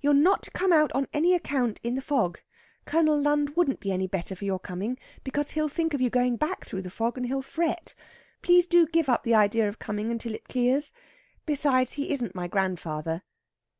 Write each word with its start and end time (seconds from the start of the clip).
You're 0.00 0.14
not 0.14 0.42
to 0.42 0.50
come 0.50 0.72
out 0.72 0.90
on 0.96 1.06
any 1.12 1.32
account 1.32 1.78
in 1.80 1.94
the 1.94 2.02
fog. 2.02 2.40
Colonel 2.86 3.22
Lund 3.22 3.54
wouldn't 3.54 3.78
be 3.78 3.92
any 3.92 4.08
better 4.08 4.34
for 4.34 4.44
your 4.44 4.58
coming, 4.58 4.98
because 5.22 5.52
he'll 5.52 5.68
think 5.68 5.94
of 5.94 6.00
you 6.00 6.10
going 6.10 6.36
back 6.36 6.66
through 6.66 6.82
the 6.82 6.90
fog, 6.90 7.16
and 7.16 7.28
he'll 7.28 7.40
fret. 7.40 7.94
Please 8.42 8.66
do 8.66 8.88
give 8.88 9.08
up 9.08 9.22
the 9.22 9.34
idea 9.36 9.68
of 9.68 9.78
coming 9.78 10.10
until 10.10 10.34
it 10.34 10.48
clears. 10.48 10.92
Besides, 11.44 11.92
he 11.92 12.10
isn't 12.10 12.34
my 12.34 12.48
grandfather." 12.48 13.22